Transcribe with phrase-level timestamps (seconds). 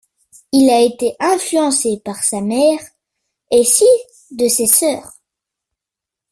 [0.51, 2.79] Il a été influencé par sa mère
[3.51, 3.85] et six
[4.31, 5.13] de ses sœurs.